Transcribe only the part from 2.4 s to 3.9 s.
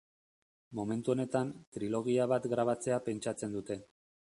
grabatzea pentsatzen dute.